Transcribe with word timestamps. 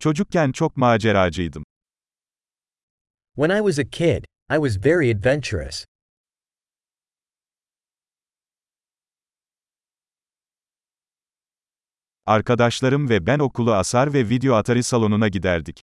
Çocukken 0.00 0.52
çok 0.52 0.76
maceracıydım. 0.76 1.64
When 3.36 3.50
I 3.50 3.58
was 3.58 3.78
a 3.78 3.90
kid, 3.90 4.24
I 4.50 4.56
was 4.56 4.84
very 4.84 5.10
adventurous. 5.10 5.84
Arkadaşlarım 12.26 13.08
ve 13.08 13.26
ben 13.26 13.38
okulu 13.38 13.74
asar 13.74 14.12
ve 14.12 14.28
video 14.28 14.54
atari 14.54 14.82
salonuna 14.82 15.28
giderdik. 15.28 15.82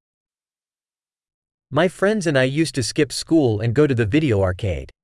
My 1.71 1.89
friends 1.89 2.27
and 2.27 2.35
I 2.35 2.61
used 2.61 2.75
to 2.75 2.83
skip 2.83 3.13
school 3.13 3.59
and 3.59 3.75
go 3.75 3.87
to 3.87 3.95
the 3.95 4.11
video 4.11 4.43
arcade. 4.43 4.98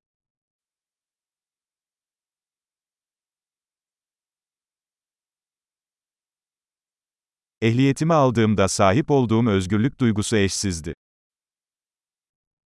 Ehliyetimi 7.62 8.14
aldığımda 8.14 8.68
sahip 8.68 9.12
olduğum 9.12 9.50
özgürlük 9.50 10.00
duygusu 10.00 10.36
eşsizdi. 10.36 10.94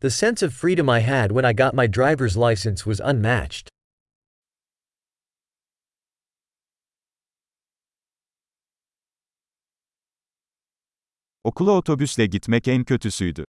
The 0.02 0.10
sense 0.10 0.46
of 0.46 0.54
freedom 0.54 0.88
I 0.88 1.02
had 1.02 1.30
when 1.30 1.44
I 1.52 1.56
got 1.56 1.74
my 1.74 1.88
driver's 1.94 2.38
license 2.38 2.84
was 2.84 3.00
unmatched. 3.00 3.70
Okula 11.44 11.72
otobüsle 11.72 12.26
gitmek 12.26 12.68
en 12.68 12.84
kötüsüydü. 12.84 13.46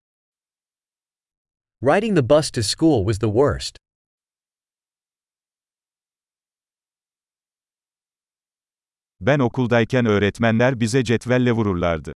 Riding 1.83 2.17
the 2.17 2.29
bus 2.29 2.51
to 2.51 2.61
school 2.63 3.05
was 3.05 3.19
the 3.19 3.27
worst. 3.27 3.77
Ben 9.21 9.39
okuldayken 9.39 10.05
öğretmenler 10.05 10.79
bize 10.79 11.03
cetvelle 11.03 11.51
vururlardı. 11.51 12.13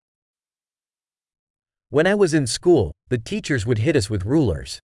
When 1.89 2.05
I 2.05 2.13
was 2.13 2.33
in 2.33 2.45
school, 2.45 2.91
the 3.09 3.23
teachers 3.23 3.63
would 3.63 3.77
hit 3.77 3.95
us 3.95 4.07
with 4.07 4.25
rulers. 4.25 4.79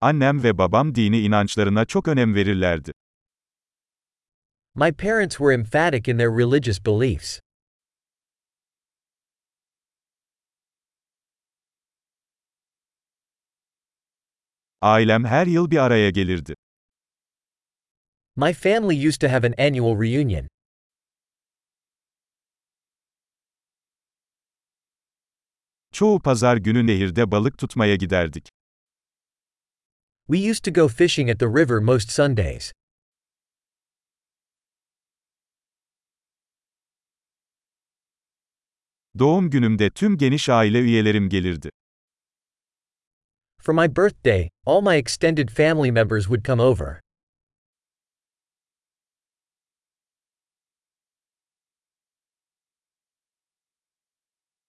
Annem 0.00 0.42
ve 0.42 0.58
babam 0.58 0.94
dini 0.94 1.20
inançlarına 1.20 1.84
çok 1.84 2.08
önem 2.08 2.34
verirlerdi. 2.34 2.92
My 4.74 4.92
parents 4.92 5.36
were 5.36 5.54
emphatic 5.54 6.12
in 6.12 6.18
their 6.18 6.30
religious 6.38 6.86
beliefs. 6.86 7.40
Ailem 14.82 15.24
her 15.24 15.46
yıl 15.46 15.70
bir 15.70 15.76
araya 15.76 16.10
gelirdi. 16.10 16.54
My 18.36 18.52
family 18.52 19.08
used 19.08 19.20
to 19.20 19.28
have 19.28 19.46
an 19.46 19.54
annual 19.58 20.02
reunion. 20.02 20.48
Çoğu 25.92 26.20
pazar 26.22 26.56
günü 26.56 26.86
nehirde 26.86 27.30
balık 27.30 27.58
tutmaya 27.58 27.96
giderdik. 27.96 28.48
We 30.30 30.50
used 30.50 30.64
to 30.64 30.80
go 30.80 30.88
fishing 30.88 31.30
at 31.30 31.40
the 31.40 31.46
river 31.46 31.78
most 31.78 32.10
Sundays. 32.10 32.72
Doğum 39.18 39.50
günümde 39.50 39.90
tüm 39.90 40.18
geniş 40.18 40.48
aile 40.48 40.78
üyelerim 40.80 41.28
gelirdi. 41.28 41.70
For 43.68 43.74
my 43.74 43.86
birthday, 43.86 44.48
all 44.64 44.80
my 44.80 44.94
extended 44.94 45.50
family 45.50 45.90
members 45.90 46.26
would 46.26 46.42
come 46.42 46.58
over. 46.58 47.00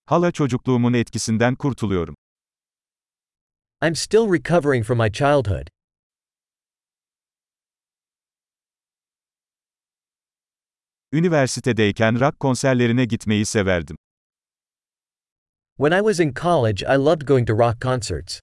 Hala 0.06 0.32
çocukluğumun 0.32 0.94
etkisinden 0.94 1.56
kurtuluyorum. 1.56 2.16
I'm 3.82 3.96
still 3.96 4.34
recovering 4.34 4.86
from 4.86 4.98
my 4.98 5.12
childhood. 5.12 5.68
Üniversitedeyken 11.12 12.20
rock 12.20 12.40
konserlerine 12.40 13.06
gitmeyi 13.06 13.46
severdim. 13.46 13.98
When 15.78 16.00
I 16.00 16.02
was 16.02 16.20
in 16.20 16.34
college, 16.34 16.84
I 16.84 16.98
loved 16.98 17.26
going 17.26 17.48
to 17.48 17.54
rock 17.54 17.80
concerts. 17.82 18.40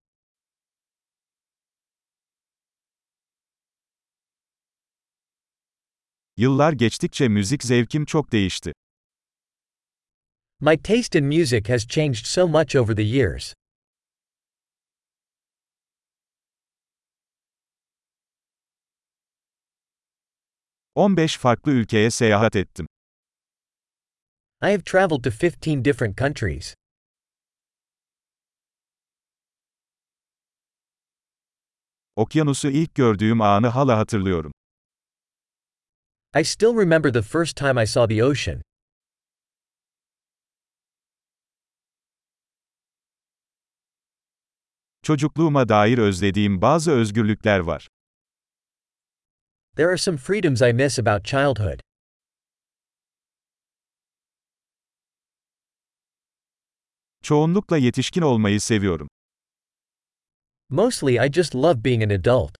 Yıllar 6.38 6.72
geçtikçe 6.72 7.28
müzik 7.28 7.64
zevkim 7.64 8.04
çok 8.04 8.32
değişti. 8.32 8.72
My 10.60 10.82
taste 10.82 11.18
in 11.18 11.26
music 11.26 11.68
has 11.68 11.86
changed 11.86 12.26
so 12.26 12.48
much 12.48 12.76
over 12.76 12.96
the 12.96 13.02
years. 13.02 13.54
...15 20.96 21.38
farklı 21.38 21.72
ülkeye 21.72 22.10
seyahat 22.10 22.56
ettim. 22.56 22.86
I 24.62 24.70
have 24.70 24.82
traveled 24.82 25.24
to 25.24 25.30
15 25.30 25.84
different 25.84 26.18
countries. 26.18 26.74
Okyanusu 32.16 32.70
ilk 32.70 32.94
gördüğüm 32.94 33.40
anı 33.40 33.66
hala 33.66 33.98
hatırlıyorum. 33.98 34.52
I 36.34 36.42
still 36.42 36.74
remember 36.74 37.10
the 37.10 37.22
first 37.22 37.56
time 37.56 37.78
I 37.78 37.86
saw 37.86 38.06
the 38.06 38.22
ocean. 38.22 38.62
Çocukluğuma 45.02 45.68
dair 45.68 45.98
özlediğim 45.98 46.62
bazı 46.62 46.92
özgürlükler 46.92 47.58
var. 47.58 47.88
There 49.76 49.88
are 49.88 49.98
some 49.98 50.16
freedoms 50.16 50.62
I 50.62 50.72
miss 50.72 50.98
about 50.98 51.24
childhood. 51.24 51.80
Çoğunlukla 57.22 57.76
yetişkin 57.76 58.22
olmayı 58.22 58.60
seviyorum. 58.60 59.08
Mostly 60.70 61.26
I 61.26 61.32
just 61.32 61.54
love 61.54 61.84
being 61.84 62.02
an 62.02 62.10
adult. 62.10 62.56